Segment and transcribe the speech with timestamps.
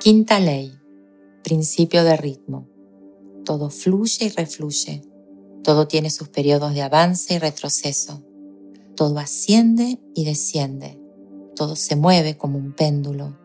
[0.00, 0.72] Quinta ley.
[1.44, 2.66] Principio de ritmo.
[3.44, 5.02] Todo fluye y refluye.
[5.62, 8.24] Todo tiene sus periodos de avance y retroceso.
[8.96, 10.98] Todo asciende y desciende.
[11.54, 13.38] Todo se mueve como un péndulo.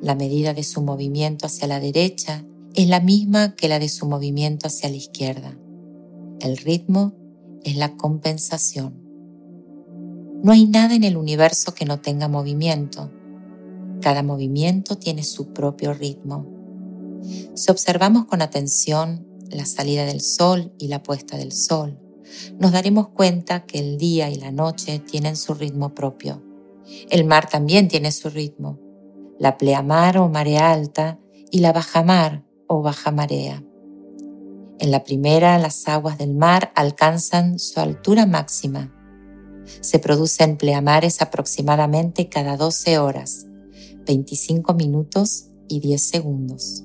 [0.00, 2.44] La medida de su movimiento hacia la derecha
[2.74, 5.56] es la misma que la de su movimiento hacia la izquierda.
[6.40, 7.14] El ritmo
[7.62, 9.00] es la compensación.
[10.42, 13.12] No hay nada en el universo que no tenga movimiento
[14.02, 16.46] cada movimiento tiene su propio ritmo.
[17.54, 21.98] Si observamos con atención la salida del sol y la puesta del sol,
[22.58, 26.42] nos daremos cuenta que el día y la noche tienen su ritmo propio.
[27.08, 28.78] El mar también tiene su ritmo,
[29.38, 31.18] la pleamar o marea alta
[31.50, 33.62] y la bajamar o baja marea.
[34.78, 38.92] En la primera, las aguas del mar alcanzan su altura máxima.
[39.80, 43.46] Se producen pleamares aproximadamente cada 12 horas
[44.06, 46.84] 25 minutos y 10 segundos.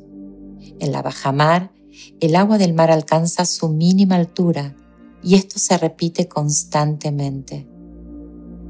[0.79, 1.71] En la bajamar,
[2.19, 4.75] el agua del mar alcanza su mínima altura
[5.23, 7.67] y esto se repite constantemente.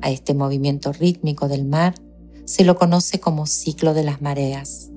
[0.02, 1.96] A este movimiento rítmico del mar
[2.46, 4.90] se lo conoce como ciclo de las mareas.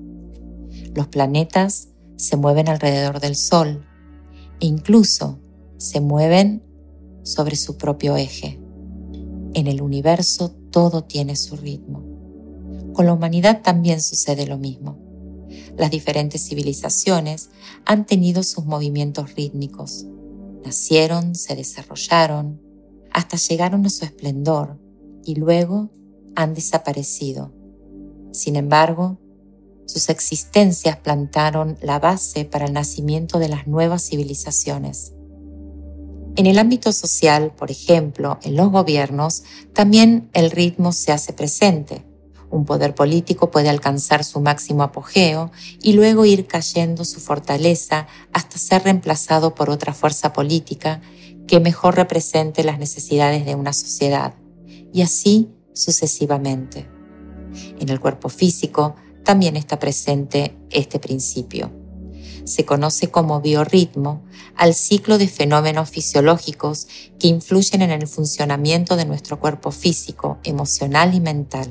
[0.95, 3.85] Los planetas se mueven alrededor del Sol
[4.59, 5.39] e incluso
[5.77, 6.63] se mueven
[7.23, 8.59] sobre su propio eje.
[9.53, 12.00] En el universo todo tiene su ritmo.
[12.93, 14.97] Con la humanidad también sucede lo mismo.
[15.77, 17.49] Las diferentes civilizaciones
[17.85, 20.05] han tenido sus movimientos rítmicos.
[20.63, 22.61] Nacieron, se desarrollaron,
[23.11, 24.79] hasta llegaron a su esplendor
[25.25, 25.89] y luego
[26.35, 27.53] han desaparecido.
[28.31, 29.19] Sin embargo,
[29.85, 35.13] sus existencias plantaron la base para el nacimiento de las nuevas civilizaciones.
[36.37, 42.05] En el ámbito social, por ejemplo, en los gobiernos, también el ritmo se hace presente.
[42.51, 48.57] Un poder político puede alcanzar su máximo apogeo y luego ir cayendo su fortaleza hasta
[48.57, 51.01] ser reemplazado por otra fuerza política
[51.47, 54.33] que mejor represente las necesidades de una sociedad,
[54.93, 56.89] y así sucesivamente.
[57.79, 61.71] En el cuerpo físico también está presente este principio.
[62.43, 64.23] Se conoce como biorritmo
[64.55, 66.87] al ciclo de fenómenos fisiológicos
[67.19, 71.69] que influyen en el funcionamiento de nuestro cuerpo físico, emocional y mental.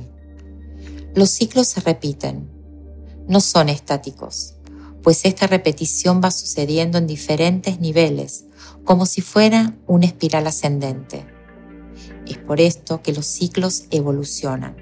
[1.13, 2.49] Los ciclos se repiten,
[3.27, 4.55] no son estáticos,
[5.03, 8.45] pues esta repetición va sucediendo en diferentes niveles,
[8.85, 11.27] como si fuera una espiral ascendente.
[12.29, 14.77] Es por esto que los ciclos evolucionan.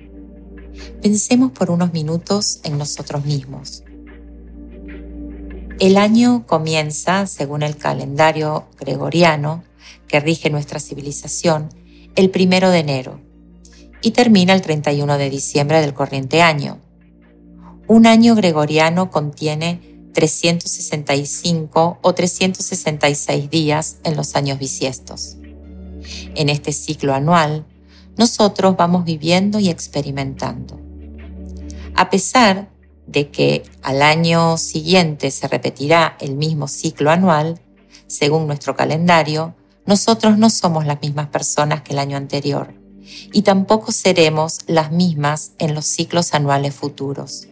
[1.01, 3.85] Pensemos por unos minutos en nosotros mismos.
[5.81, 9.65] El año comienza, según el calendario gregoriano
[10.09, 11.71] que rige nuestra civilización,
[12.17, 13.28] el primero de enero
[14.01, 16.79] y termina el 31 de diciembre del corriente año.
[17.87, 25.37] Un año gregoriano contiene 365 o 366 días en los años bisiestos.
[26.35, 27.67] En este ciclo anual,
[28.17, 30.81] nosotros vamos viviendo y experimentando.
[31.95, 32.71] A pesar
[33.07, 37.61] de que al año siguiente se repetirá el mismo ciclo anual,
[38.07, 39.55] según nuestro calendario,
[39.87, 42.78] nosotros no somos las mismas personas que el año anterior
[43.33, 47.49] y tampoco seremos las mismas en los ciclos anuales futuros.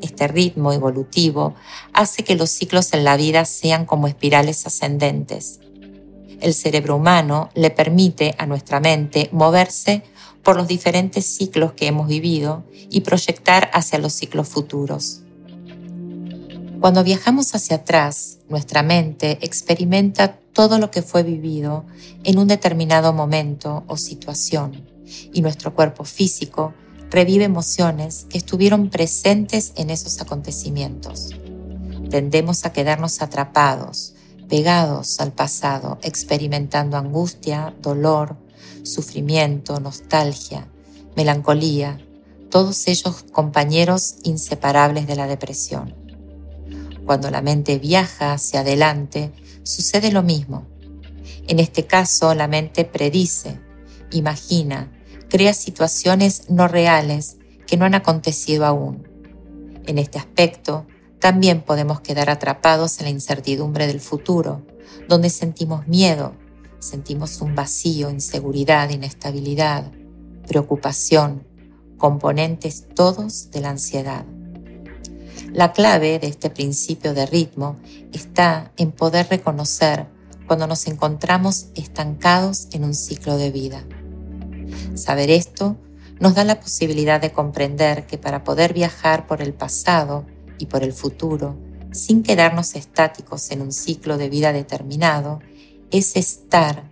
[0.00, 1.54] Este ritmo evolutivo
[1.92, 5.60] hace que los ciclos en la vida sean como espirales ascendentes.
[6.40, 10.02] El cerebro humano le permite a nuestra mente moverse
[10.42, 15.20] por los diferentes ciclos que hemos vivido y proyectar hacia los ciclos futuros.
[16.80, 21.84] Cuando viajamos hacia atrás, nuestra mente experimenta todo lo que fue vivido
[22.24, 24.88] en un determinado momento o situación
[25.30, 26.72] y nuestro cuerpo físico
[27.10, 31.28] revive emociones que estuvieron presentes en esos acontecimientos.
[32.08, 34.14] Tendemos a quedarnos atrapados,
[34.48, 38.38] pegados al pasado, experimentando angustia, dolor,
[38.84, 40.66] sufrimiento, nostalgia,
[41.14, 42.00] melancolía,
[42.50, 46.09] todos ellos compañeros inseparables de la depresión.
[47.04, 49.32] Cuando la mente viaja hacia adelante,
[49.62, 50.66] sucede lo mismo.
[51.48, 53.58] En este caso, la mente predice,
[54.12, 54.92] imagina,
[55.28, 59.08] crea situaciones no reales que no han acontecido aún.
[59.86, 60.86] En este aspecto,
[61.18, 64.66] también podemos quedar atrapados en la incertidumbre del futuro,
[65.08, 66.34] donde sentimos miedo,
[66.78, 69.92] sentimos un vacío, inseguridad, inestabilidad,
[70.46, 71.46] preocupación,
[71.98, 74.24] componentes todos de la ansiedad.
[75.52, 77.76] La clave de este principio de ritmo
[78.12, 80.06] está en poder reconocer
[80.46, 83.84] cuando nos encontramos estancados en un ciclo de vida.
[84.94, 85.76] Saber esto
[86.20, 90.24] nos da la posibilidad de comprender que para poder viajar por el pasado
[90.58, 91.56] y por el futuro,
[91.90, 95.40] sin quedarnos estáticos en un ciclo de vida determinado,
[95.90, 96.84] es estar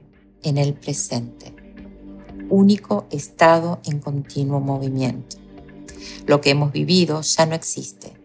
[0.42, 1.54] en el presente,
[2.48, 5.36] único estado en continuo movimiento.
[6.26, 8.17] Lo que hemos vivido ya no existe.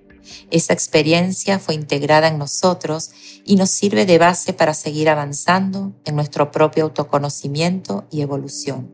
[0.52, 3.12] Esa experiencia fue integrada en nosotros
[3.46, 8.92] y nos sirve de base para seguir avanzando en nuestro propio autoconocimiento y evolución.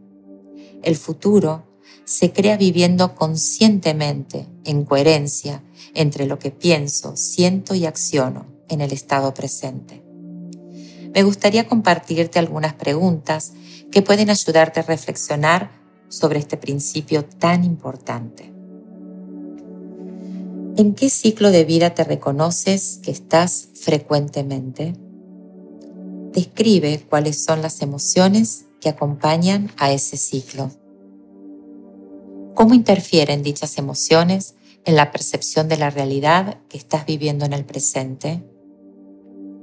[0.81, 1.65] El futuro
[2.05, 8.91] se crea viviendo conscientemente, en coherencia, entre lo que pienso, siento y acciono en el
[8.91, 10.03] estado presente.
[11.13, 13.53] Me gustaría compartirte algunas preguntas
[13.91, 15.71] que pueden ayudarte a reflexionar
[16.07, 18.53] sobre este principio tan importante.
[20.79, 24.93] ¿En qué ciclo de vida te reconoces que estás frecuentemente?
[26.31, 30.71] Describe cuáles son las emociones que acompañan a ese ciclo.
[32.55, 34.55] ¿Cómo interfieren dichas emociones
[34.85, 38.41] en la percepción de la realidad que estás viviendo en el presente?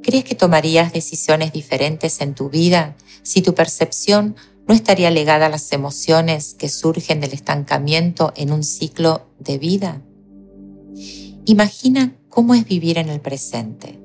[0.02, 4.36] ¿Crees que tomarías decisiones diferentes en tu vida si tu percepción
[4.68, 10.02] no estaría legada a las emociones que surgen del estancamiento en un ciclo de vida?
[11.46, 13.98] Imagina cómo es vivir en el presente,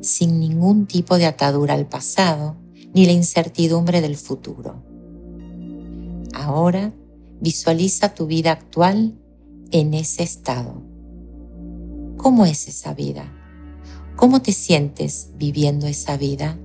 [0.00, 2.56] sin ningún tipo de atadura al pasado
[2.92, 4.82] ni la incertidumbre del futuro.
[6.34, 6.92] Ahora
[7.40, 9.14] Visualiza tu vida actual
[9.70, 10.82] en ese estado.
[12.16, 13.32] ¿Cómo es esa vida?
[14.16, 16.58] ¿Cómo te sientes viviendo esa vida?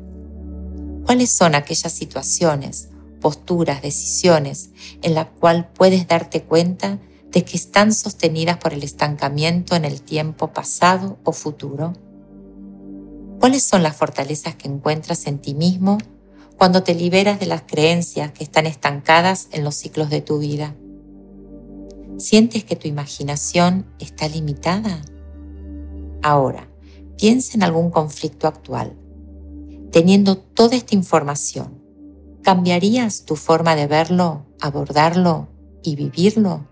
[1.05, 2.89] ¿Cuáles son aquellas situaciones,
[3.21, 4.71] posturas, decisiones
[5.03, 6.99] en las cuales puedes darte cuenta
[7.33, 11.93] de que están sostenidas por el estancamiento en el tiempo pasado o futuro?
[13.39, 15.97] ¿Cuáles son las fortalezas que encuentras en ti mismo
[16.57, 20.75] cuando te liberas de las creencias que están estancadas en los ciclos de tu vida.
[22.17, 25.01] ¿Sientes que tu imaginación está limitada?
[26.21, 26.69] Ahora,
[27.17, 28.95] piensa en algún conflicto actual.
[29.91, 31.83] Teniendo toda esta información,
[32.43, 35.49] ¿cambiarías tu forma de verlo, abordarlo
[35.83, 36.67] y vivirlo?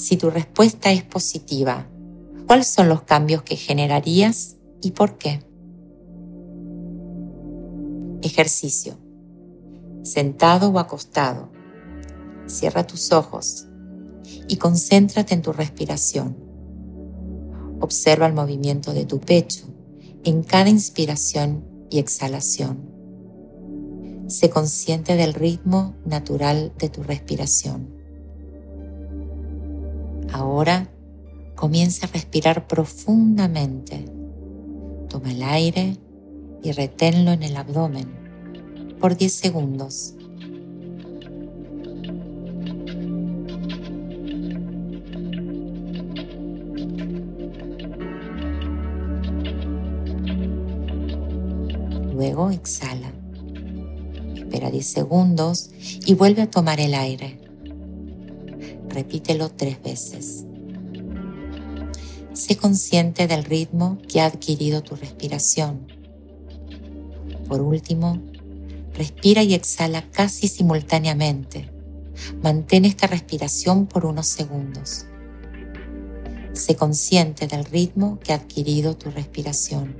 [0.00, 1.86] Si tu respuesta es positiva,
[2.46, 5.44] ¿cuáles son los cambios que generarías y por qué?
[8.22, 8.96] Ejercicio.
[10.02, 11.50] Sentado o acostado.
[12.46, 13.66] Cierra tus ojos
[14.48, 16.34] y concéntrate en tu respiración.
[17.80, 19.66] Observa el movimiento de tu pecho
[20.24, 22.90] en cada inspiración y exhalación.
[24.28, 27.99] Sé consciente del ritmo natural de tu respiración.
[30.32, 30.88] Ahora
[31.54, 34.04] comienza a respirar profundamente.
[35.08, 35.96] Toma el aire
[36.62, 38.08] y reténlo en el abdomen
[39.00, 40.14] por 10 segundos.
[52.12, 53.12] Luego exhala.
[54.34, 55.70] Espera 10 segundos
[56.04, 57.39] y vuelve a tomar el aire.
[59.00, 60.44] Repítelo tres veces.
[62.32, 65.86] Sé consciente del ritmo que ha adquirido tu respiración
[67.50, 68.22] por último,
[68.94, 71.68] respira y exhala casi simultáneamente.
[72.44, 75.06] Mantén esta respiración por unos segundos.
[76.52, 79.96] Sé consciente del ritmo que ha adquirido tu respiración.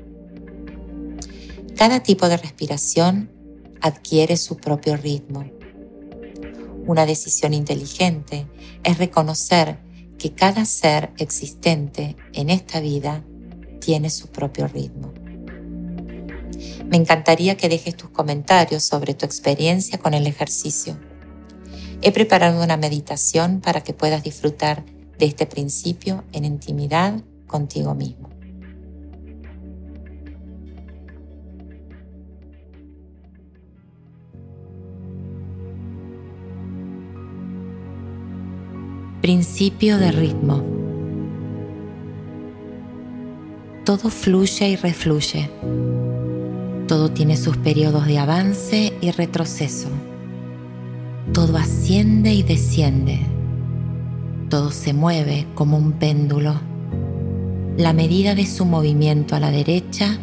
[1.76, 3.32] Cada tipo de respiración
[3.80, 5.50] adquiere su propio ritmo.
[6.86, 8.46] Una decisión inteligente
[8.82, 9.78] es reconocer
[10.18, 13.24] que cada ser existente en esta vida
[13.80, 15.12] tiene su propio ritmo.
[16.88, 20.98] Me encantaría que dejes tus comentarios sobre tu experiencia con el ejercicio.
[22.02, 24.84] He preparado una meditación para que puedas disfrutar
[25.18, 28.29] de este principio en intimidad contigo mismo.
[39.30, 40.60] Principio de ritmo.
[43.84, 45.48] Todo fluye y refluye
[46.88, 49.86] todo tiene sus periodos de avance y retroceso.
[51.32, 53.20] Todo asciende y desciende.
[54.48, 56.54] Todo se mueve como un péndulo.
[57.76, 60.18] La medida de su movimiento a la derecha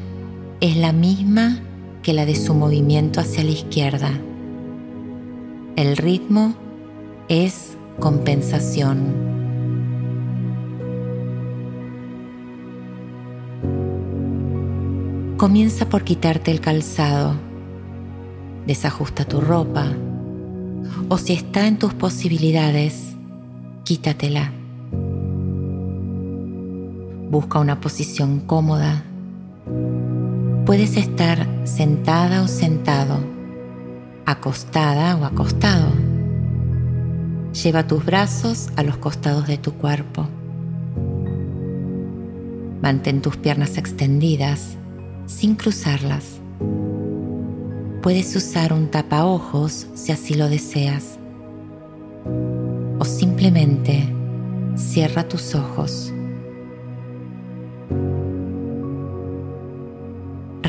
[0.59, 1.61] es la misma
[2.03, 4.11] que la de su movimiento hacia la izquierda.
[5.77, 6.55] El ritmo
[7.29, 9.27] es compensación.
[15.37, 17.35] Comienza por quitarte el calzado.
[18.65, 19.87] Desajusta tu ropa.
[21.09, 23.15] O si está en tus posibilidades,
[23.83, 24.51] quítatela.
[27.29, 29.03] Busca una posición cómoda.
[30.65, 33.19] Puedes estar sentada o sentado,
[34.25, 36.06] acostada o acostado.
[37.63, 40.27] Lleva tus brazos a los costados de tu cuerpo.
[42.81, 44.75] Mantén tus piernas extendidas
[45.25, 46.39] sin cruzarlas.
[48.01, 51.17] Puedes usar un tapaojos si así lo deseas.
[52.99, 54.13] O simplemente
[54.75, 56.13] cierra tus ojos.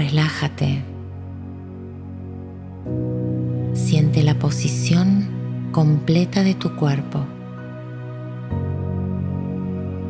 [0.08, 0.82] relájate.
[3.74, 5.37] Siente la posición
[5.72, 7.24] completa de tu cuerpo.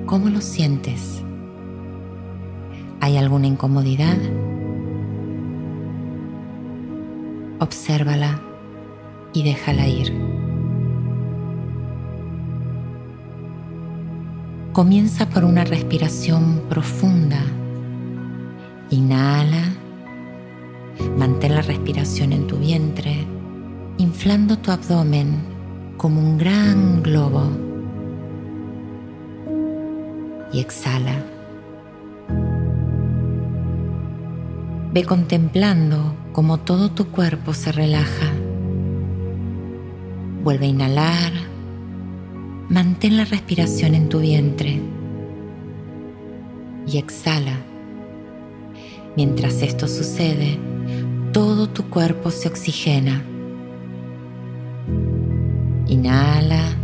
[0.06, 1.22] ¿Cómo lo sientes?
[3.00, 4.16] ¿Hay alguna incomodidad?
[7.60, 8.40] Obsérvala
[9.32, 10.12] y déjala ir.
[14.72, 17.42] Comienza por una respiración profunda.
[18.90, 19.78] Inhala
[21.16, 23.26] Mantén la respiración en tu vientre,
[23.98, 25.42] inflando tu abdomen
[25.96, 27.50] como un gran globo.
[30.52, 31.16] Y exhala.
[34.94, 38.32] Ve contemplando cómo todo tu cuerpo se relaja.
[40.44, 41.32] Vuelve a inhalar.
[42.68, 44.80] Mantén la respiración en tu vientre.
[46.86, 47.58] Y exhala.
[49.16, 50.56] Mientras esto sucede,
[51.32, 53.24] todo tu cuerpo se oxigena.
[55.88, 56.76] Inhala,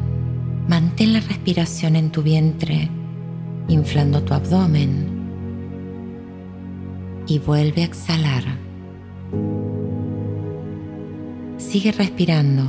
[0.68, 2.88] mantén la respiración en tu vientre,
[3.68, 5.06] inflando tu abdomen
[7.26, 8.44] y vuelve a exhalar.
[11.58, 12.64] Sigue respirando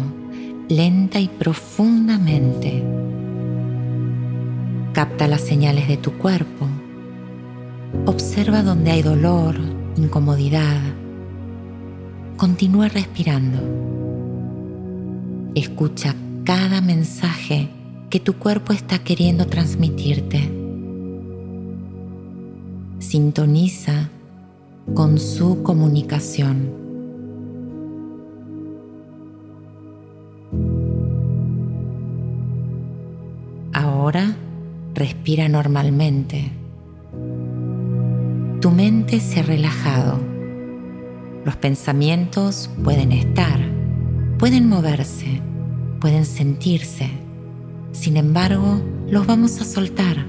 [0.70, 2.84] lenta y profundamente.
[4.94, 6.68] Capta las señales de tu cuerpo.
[8.06, 9.56] Observa donde hay dolor,
[9.98, 10.82] incomodidad
[12.38, 13.58] Continúa respirando.
[15.56, 16.14] Escucha
[16.46, 17.70] cada mensaje
[18.10, 20.50] que tu cuerpo está queriendo transmitirte.
[23.00, 24.10] Sintoniza
[24.94, 26.72] con su comunicación.
[33.74, 34.38] Ahora
[34.94, 36.52] respira normalmente.
[38.62, 40.36] Tu mente se ha relajado
[41.46, 43.60] los pensamientos pueden estar,
[44.40, 45.42] pueden moverse,
[46.00, 47.10] pueden sentirse.
[47.92, 50.26] Sin embargo, los vamos a soltar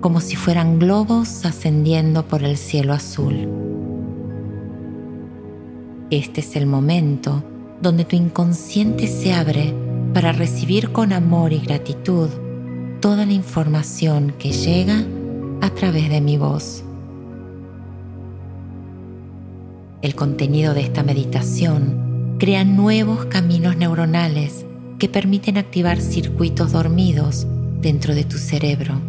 [0.00, 3.48] como si fueran globos ascendiendo por el cielo azul.
[6.10, 7.42] Este es el momento
[7.82, 9.74] donde tu inconsciente se abre
[10.14, 12.28] para recibir con amor y gratitud
[13.00, 15.04] toda la información que llega
[15.60, 16.84] a través de mi voz.
[20.00, 24.64] El contenido de esta meditación crea nuevos caminos neuronales
[24.98, 27.46] que permiten activar circuitos dormidos
[27.80, 29.00] dentro de tu cerebro,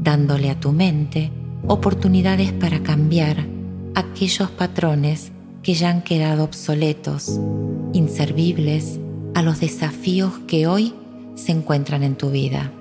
[0.00, 1.30] dándole a tu mente
[1.66, 3.46] oportunidades para cambiar
[3.94, 7.38] aquellos patrones que ya han quedado obsoletos,
[7.92, 8.98] inservibles
[9.34, 10.94] a los desafíos que hoy
[11.34, 12.72] se encuentran en tu vida.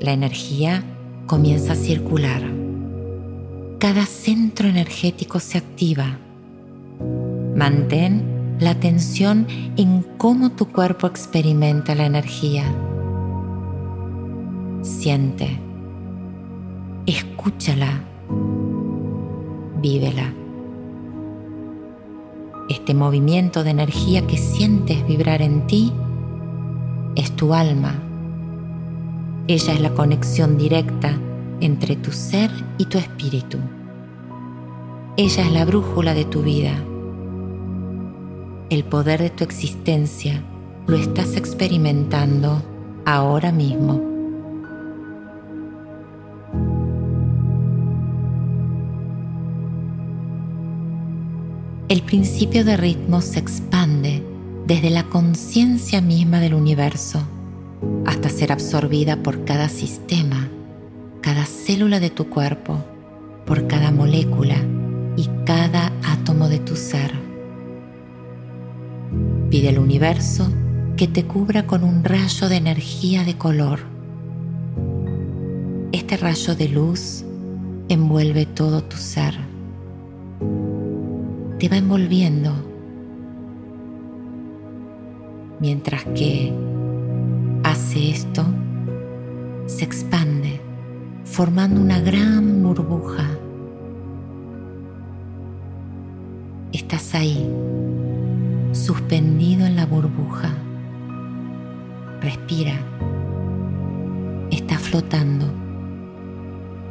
[0.00, 0.84] La energía
[1.26, 2.58] comienza a circular
[3.78, 6.18] cada centro energético se activa.
[7.58, 9.44] Mantén la atención
[9.76, 12.62] en cómo tu cuerpo experimenta la energía.
[14.82, 15.58] Siente,
[17.04, 18.04] escúchala,
[19.82, 20.32] vívela.
[22.68, 25.92] Este movimiento de energía que sientes vibrar en ti
[27.16, 28.00] es tu alma.
[29.48, 31.18] Ella es la conexión directa
[31.60, 33.58] entre tu ser y tu espíritu.
[35.16, 36.84] Ella es la brújula de tu vida.
[38.70, 40.42] El poder de tu existencia
[40.86, 42.62] lo estás experimentando
[43.06, 44.00] ahora mismo.
[51.88, 54.22] El principio de ritmo se expande
[54.66, 57.22] desde la conciencia misma del universo
[58.04, 60.48] hasta ser absorbida por cada sistema
[61.28, 62.82] cada célula de tu cuerpo,
[63.44, 64.56] por cada molécula
[65.14, 67.27] y cada átomo de tu ser.
[69.50, 70.48] Pide al universo
[70.96, 73.80] que te cubra con un rayo de energía de color.
[75.92, 77.24] Este rayo de luz
[77.88, 79.34] envuelve todo tu ser.
[81.58, 82.52] Te va envolviendo
[85.60, 86.52] mientras que
[87.64, 88.44] hace esto
[89.66, 90.60] se expande
[91.24, 93.28] formando una gran burbuja.
[96.72, 97.48] Estás ahí,
[98.88, 100.48] suspendido en la burbuja.
[102.22, 102.72] Respira.
[104.50, 105.44] Estás flotando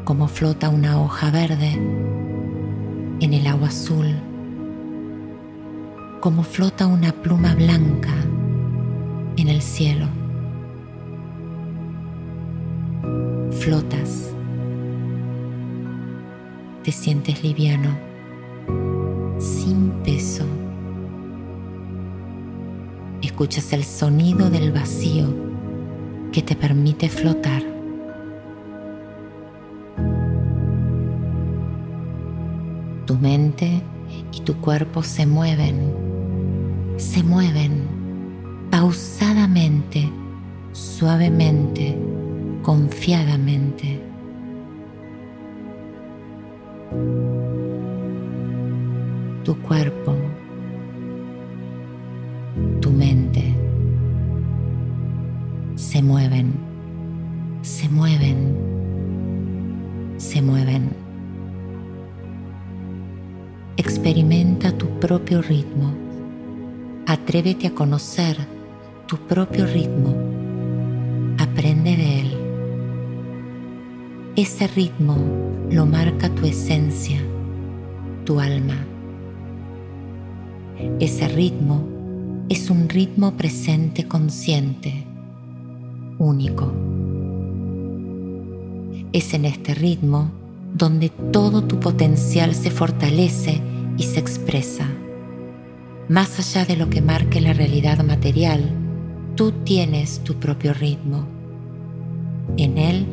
[0.04, 1.72] como flota una hoja verde
[3.20, 4.06] en el agua azul,
[6.22, 8.14] como flota una pluma blanca
[9.36, 10.06] en el cielo.
[13.60, 14.36] Flotas.
[16.84, 17.90] Te sientes liviano,
[19.40, 20.46] sin peso.
[23.22, 25.28] Escuchas el sonido del vacío
[26.32, 27.64] que te permite flotar.
[33.06, 33.82] Tu mente
[34.34, 35.94] y tu cuerpo se mueven,
[36.98, 37.88] se mueven
[38.70, 40.10] pausadamente,
[40.74, 41.98] suavemente
[42.62, 44.02] confiadamente.
[49.44, 50.14] Tu cuerpo,
[67.38, 68.36] Atrévete a conocer
[69.06, 70.12] tu propio ritmo.
[71.38, 72.38] Aprende de él.
[74.36, 75.16] Ese ritmo
[75.70, 77.20] lo marca tu esencia,
[78.26, 78.84] tu alma.
[81.00, 81.88] Ese ritmo
[82.50, 85.06] es un ritmo presente consciente,
[86.18, 86.74] único.
[89.14, 90.32] Es en este ritmo
[90.74, 93.62] donde todo tu potencial se fortalece
[93.96, 94.88] y se expresa.
[96.10, 98.62] Más allá de lo que marque la realidad material,
[99.36, 101.28] tú tienes tu propio ritmo.
[102.56, 103.06] En él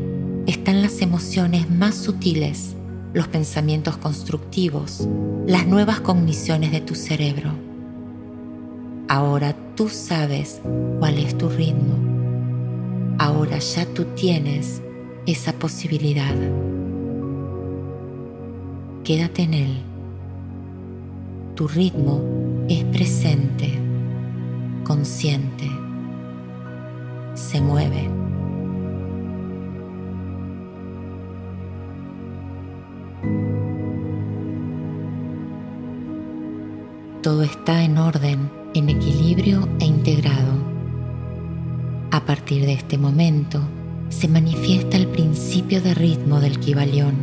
[0.47, 2.77] están las emociones más sutiles,
[3.13, 5.09] los pensamientos constructivos,
[5.45, 7.51] las nuevas cogniciones de tu cerebro.
[9.09, 10.61] Ahora tú sabes
[11.01, 11.97] cuál es tu ritmo.
[13.19, 14.81] Ahora ya tú tienes
[15.27, 16.35] esa posibilidad.
[19.03, 19.79] Quédate en él.
[21.57, 23.79] Tu ritmo es presente,
[24.85, 25.71] consciente,
[27.35, 28.09] se mueve.
[37.25, 40.53] todo está en orden, en equilibrio e integrado.
[42.11, 43.63] A partir de este momento
[44.11, 47.15] se manifiesta el principio de ritmo del Kibalión.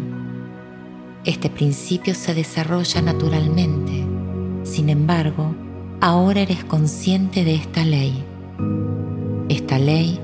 [1.24, 4.11] Este principio se desarrolla naturalmente.
[4.64, 5.56] Sin embargo,
[6.02, 8.24] ahora eres consciente de esta ley.
[9.50, 10.20] Esta ley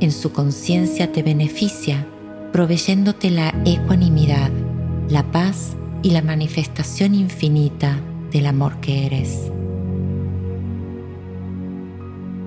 [0.00, 2.06] en su conciencia te beneficia,
[2.52, 4.50] proveyéndote la ecuanimidad,
[5.08, 8.00] la paz y la manifestación infinita
[8.30, 9.50] del amor que eres.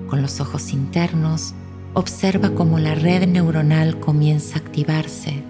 [0.08, 1.54] Con los ojos internos,
[1.94, 5.42] observa cómo la red neuronal comienza a activarse.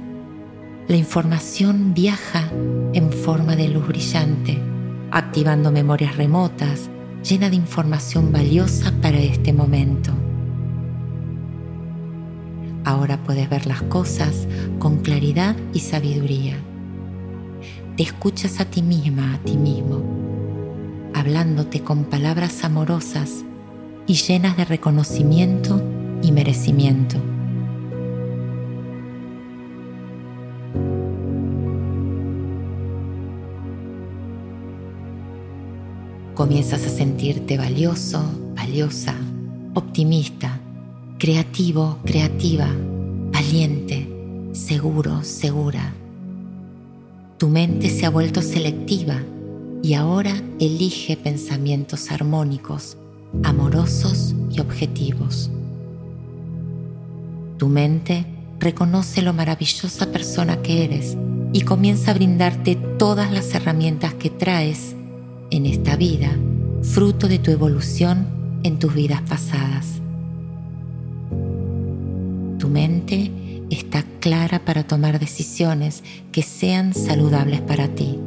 [0.89, 2.51] La información viaja
[2.93, 4.61] en forma de luz brillante,
[5.15, 6.91] activando memorias remotas
[7.23, 10.13] llena de información valiosa para este momento.
[12.85, 14.47] Ahora puedes ver las cosas
[14.79, 16.57] con claridad y sabiduría.
[17.97, 20.03] Te escuchas a ti misma, a ti mismo
[21.15, 23.45] hablándote con palabras amorosas
[24.07, 25.81] y llenas de reconocimiento
[26.23, 27.34] y merecimiento.
[36.35, 38.21] Comienzas a sentirte valioso,
[38.57, 39.15] valiosa,
[39.73, 40.59] optimista,
[41.17, 42.69] creativo, creativa,
[43.33, 44.09] valiente,
[44.51, 45.95] seguro, segura.
[47.39, 49.23] Tu mente se ha vuelto selectiva
[49.81, 52.97] y ahora elige pensamientos armónicos,
[53.45, 55.53] amorosos y objetivos.
[57.59, 58.27] Tu mente
[58.59, 61.17] reconoce lo maravillosa persona que eres
[61.53, 64.97] y comienza a brindarte todas las herramientas que traes
[65.57, 66.31] en esta vida,
[66.83, 68.27] fruto de tu evolución
[68.63, 70.01] en tus vidas pasadas.
[72.59, 73.31] Tu mente
[73.71, 78.19] está clara para tomar decisiones que sean saludables para ti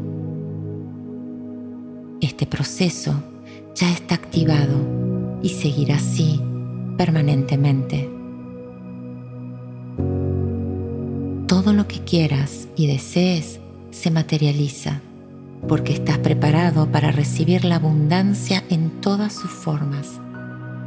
[2.22, 3.24] este proceso
[3.76, 6.42] ya está activado y seguirá así
[6.98, 8.10] permanentemente.
[11.48, 13.60] Todo lo que quieras y desees
[13.92, 15.02] se materializa
[15.68, 20.20] porque estás preparado para recibir la abundancia en todas sus formas,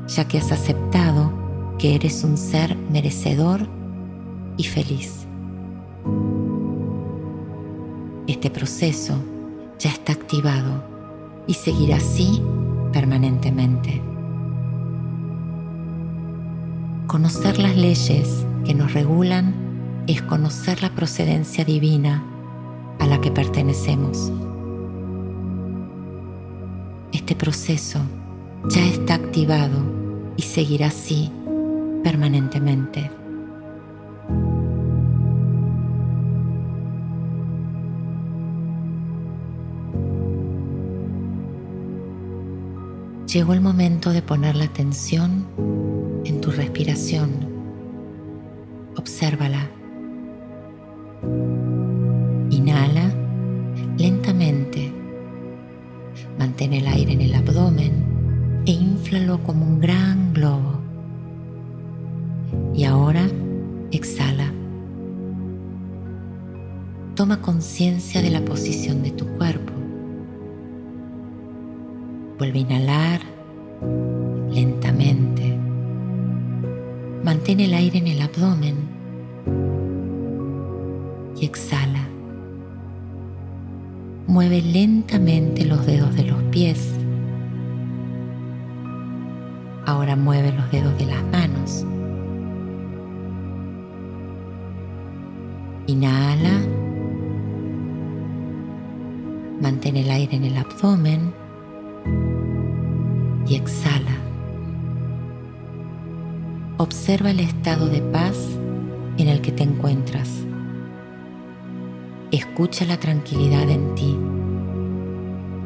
[0.08, 1.32] ya que has aceptado
[1.78, 3.68] que eres un ser merecedor
[4.56, 5.26] y feliz.
[8.26, 9.14] Este proceso
[9.78, 10.84] ya está activado
[11.46, 12.42] y seguirá así
[12.92, 14.00] permanentemente.
[17.06, 22.24] Conocer las leyes que nos regulan es conocer la procedencia divina
[22.98, 24.30] a la que pertenecemos.
[27.30, 28.00] Este proceso
[28.70, 29.78] ya está activado
[30.36, 31.30] y seguirá así
[32.02, 33.08] permanentemente.
[43.32, 45.46] Llegó el momento de poner la atención
[46.24, 47.30] en tu respiración.
[48.96, 49.70] Obsérvala.
[52.50, 53.14] Inhala
[53.96, 54.99] lentamente.
[56.60, 60.78] Mantén el aire en el abdomen e inflalo como un gran globo.
[62.74, 63.26] Y ahora
[63.92, 64.52] exhala.
[67.14, 69.72] Toma conciencia de la posición de tu cuerpo.
[72.38, 73.20] Vuelve a inhalar
[74.52, 75.58] lentamente.
[77.24, 78.76] Mantén el aire en el abdomen
[81.40, 82.09] y exhala.
[84.30, 86.92] Mueve lentamente los dedos de los pies.
[89.86, 91.84] Ahora mueve los dedos de las manos.
[95.88, 96.60] Inhala.
[99.60, 101.34] Mantén el aire en el abdomen
[103.48, 104.16] y exhala.
[106.76, 108.38] Observa el estado de paz
[109.18, 110.46] en el que te encuentras.
[112.32, 114.16] Escucha la tranquilidad en ti.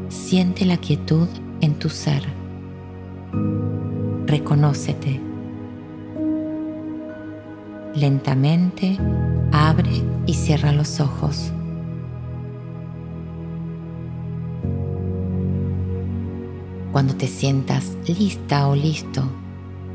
[0.09, 1.29] Siente la quietud
[1.61, 2.22] en tu ser.
[4.24, 5.20] Reconócete.
[7.94, 8.96] Lentamente
[9.53, 9.90] abre
[10.24, 11.53] y cierra los ojos.
[16.92, 19.22] Cuando te sientas lista o listo,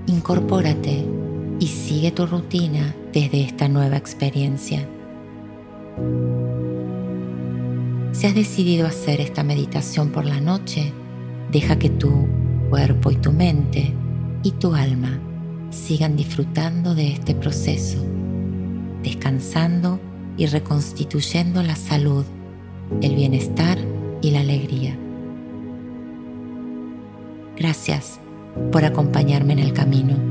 [0.05, 1.03] incorpórate
[1.59, 4.87] y sigue tu rutina desde esta nueva experiencia.
[8.11, 10.91] Si has decidido hacer esta meditación por la noche,
[11.51, 12.27] deja que tu
[12.69, 13.93] cuerpo y tu mente
[14.43, 15.19] y tu alma
[15.69, 18.03] sigan disfrutando de este proceso,
[19.03, 19.99] descansando
[20.37, 22.25] y reconstituyendo la salud,
[23.01, 23.77] el bienestar
[24.21, 24.97] y la alegría.
[27.57, 28.19] Gracias
[28.71, 30.28] por acompañarme en el camino.